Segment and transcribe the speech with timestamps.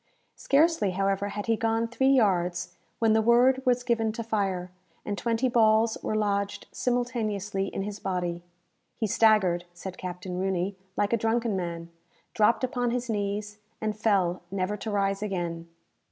[0.35, 4.71] Scarcely, however, had he gone three yards, when the word was given to fire,
[5.05, 8.41] and twenty balls were lodged simultaneously in his body.
[8.97, 11.91] "He staggered," said Captain Rooney, "like a drunken man,
[12.33, 15.67] dropped upon his knees, and fell never to rise again."